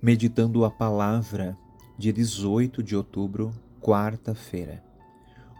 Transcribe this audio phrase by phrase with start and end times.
[0.00, 1.56] Meditando a palavra,
[1.98, 3.50] dia 18 de outubro,
[3.80, 4.84] quarta-feira.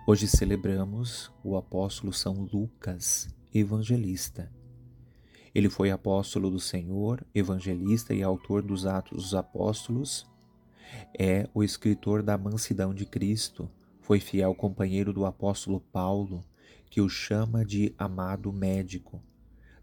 [0.07, 4.53] Hoje celebramos o apóstolo São Lucas, evangelista.
[5.55, 10.27] Ele foi apóstolo do Senhor, evangelista e autor dos Atos dos Apóstolos.
[11.19, 13.71] É o escritor da Mansidão de Cristo,
[14.03, 16.45] foi fiel companheiro do apóstolo Paulo,
[16.91, 19.19] que o chama de amado médico.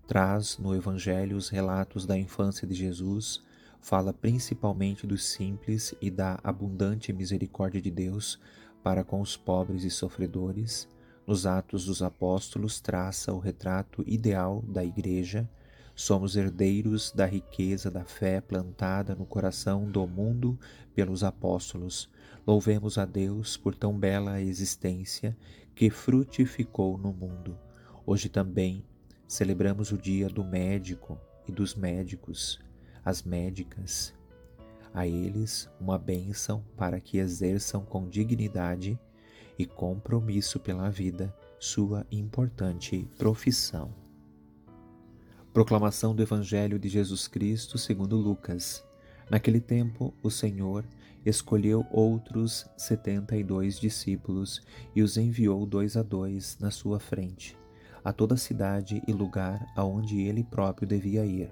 [0.08, 3.42] Traz no Evangelho os relatos da infância de Jesus
[3.84, 8.40] fala principalmente dos simples e da abundante misericórdia de Deus
[8.82, 10.88] para com os pobres e sofredores.
[11.28, 15.50] Nos Atos dos Apóstolos, traça o retrato ideal da Igreja.
[15.94, 20.58] Somos herdeiros da riqueza da fé plantada no coração do mundo
[20.96, 22.10] pelos apóstolos.
[22.48, 25.38] Louvemos a Deus por tão bela existência
[25.76, 27.58] que frutificou no mundo.
[28.06, 28.86] Hoje também
[29.28, 32.64] celebramos o dia do médico e dos médicos
[33.04, 34.14] as médicas.
[34.94, 39.00] A eles uma bênção para que exerçam com dignidade
[39.58, 43.94] e compromisso pela vida sua importante profissão.
[45.52, 48.84] Proclamação do Evangelho de Jesus Cristo segundo Lucas.
[49.30, 50.86] Naquele tempo, o Senhor
[51.26, 54.62] escolheu outros setenta e dois discípulos
[54.96, 57.58] e os enviou dois a dois na sua frente,
[58.04, 61.52] a toda cidade e lugar aonde ele próprio devia ir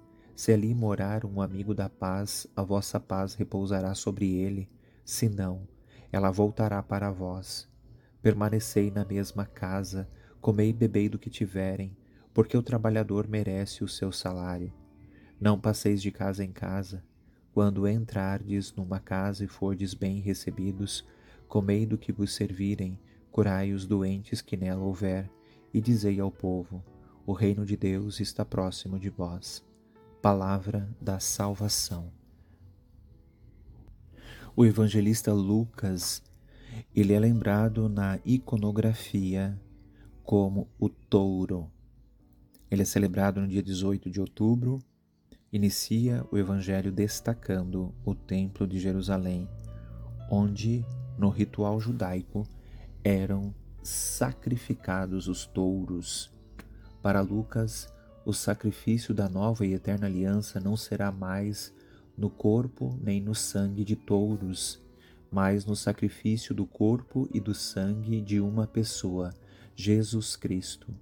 [0.41, 4.67] Se ali morar um amigo da paz, a vossa paz repousará sobre ele,
[5.05, 5.67] se não,
[6.11, 7.69] ela voltará para vós.
[8.23, 10.09] Permanecei na mesma casa,
[10.41, 11.95] comei e bebei do que tiverem,
[12.33, 14.73] porque o trabalhador merece o seu salário.
[15.39, 17.03] Não passeis de casa em casa.
[17.53, 21.07] Quando entrardes numa casa e fordes bem recebidos,
[21.47, 25.29] comei do que vos servirem, curai os doentes que nela houver,
[25.71, 26.83] e dizei ao povo:
[27.27, 29.63] O reino de Deus está próximo de vós
[30.21, 32.11] palavra da salvação.
[34.55, 36.21] O evangelista Lucas,
[36.95, 39.59] ele é lembrado na iconografia
[40.23, 41.71] como o touro.
[42.69, 44.79] Ele é celebrado no dia 18 de outubro,
[45.51, 49.49] inicia o evangelho destacando o templo de Jerusalém,
[50.29, 50.85] onde
[51.17, 52.47] no ritual judaico
[53.03, 56.31] eram sacrificados os touros.
[57.01, 57.91] Para Lucas,
[58.25, 61.73] o sacrifício da nova e eterna aliança não será mais
[62.17, 64.79] no corpo nem no sangue de touros,
[65.31, 69.33] mas no sacrifício do corpo e do sangue de uma pessoa,
[69.75, 70.93] Jesus Cristo.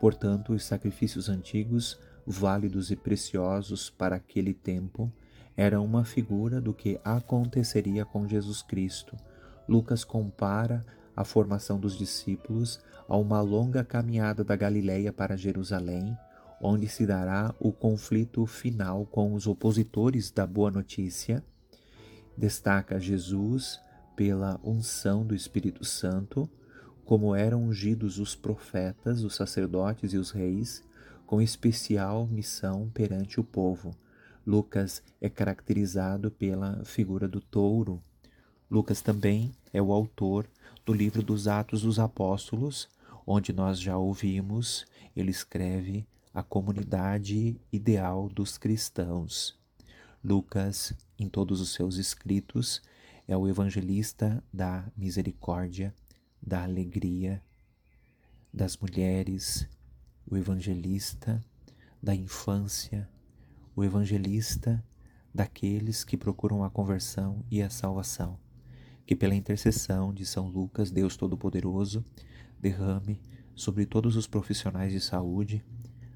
[0.00, 5.12] Portanto, os sacrifícios antigos, válidos e preciosos para aquele tempo,
[5.56, 9.16] eram uma figura do que aconteceria com Jesus Cristo.
[9.68, 16.16] Lucas compara a formação dos discípulos a uma longa caminhada da Galileia para Jerusalém,
[16.60, 21.42] onde se dará o conflito final com os opositores da boa notícia.
[22.36, 23.80] Destaca Jesus
[24.16, 26.50] pela unção do Espírito Santo,
[27.04, 30.82] como eram ungidos os profetas, os sacerdotes e os reis,
[31.24, 33.94] com especial missão perante o povo.
[34.46, 38.02] Lucas é caracterizado pela figura do touro.
[38.70, 40.46] Lucas também é o autor
[40.84, 42.88] do livro dos Atos dos Apóstolos,
[43.26, 46.06] onde nós já ouvimos, ele escreve
[46.38, 49.58] a comunidade ideal dos cristãos.
[50.22, 52.80] Lucas, em todos os seus escritos,
[53.26, 55.92] é o evangelista da misericórdia,
[56.40, 57.42] da alegria,
[58.54, 59.68] das mulheres,
[60.30, 61.44] o evangelista
[62.00, 63.10] da infância,
[63.74, 64.80] o evangelista
[65.34, 68.38] daqueles que procuram a conversão e a salvação.
[69.04, 72.04] Que pela intercessão de São Lucas, Deus Todo-Poderoso,
[72.60, 73.20] derrame
[73.56, 75.64] sobre todos os profissionais de saúde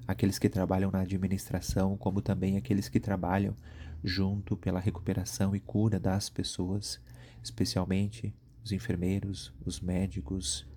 [0.07, 3.55] aqueles que trabalham na administração, como também aqueles que trabalham
[4.03, 6.99] junto pela recuperação e cura das pessoas,
[7.41, 8.33] especialmente
[8.63, 10.67] os enfermeiros, os médicos,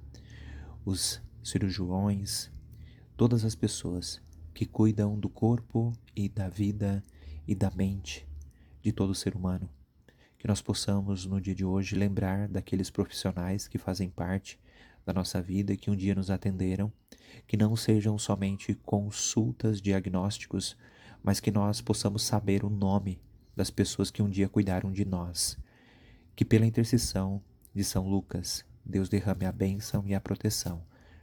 [0.84, 2.50] os cirurgiões,
[3.17, 4.20] todas as pessoas
[4.55, 7.02] que cuidam do corpo e da vida
[7.46, 8.26] e da mente
[8.82, 9.69] de todo ser humano.
[10.38, 14.58] Que nós possamos, no dia de hoje, lembrar daqueles profissionais que fazem parte
[15.06, 16.93] da nossa vida que um dia nos atenderam
[17.47, 20.76] que não sejam somente consultas diagnósticos,
[21.23, 23.20] mas que nós possamos saber o nome
[23.55, 25.58] das pessoas que um dia cuidaram de nós.
[26.35, 27.43] Que pela intercessão
[27.75, 30.82] de São Lucas, Deus derrame a bênção e a proteção.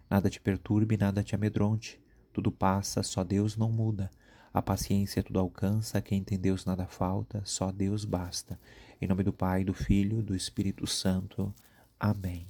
[0.09, 2.01] Nada te perturbe, nada te amedronte.
[2.31, 4.09] Tudo passa, só Deus não muda.
[4.53, 8.59] A paciência tudo alcança, quem tem Deus nada falta, só Deus basta.
[9.01, 11.53] Em nome do Pai, do Filho, do Espírito Santo.
[11.99, 12.47] Amém.